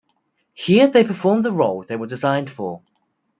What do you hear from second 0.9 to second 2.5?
performed the role they were designed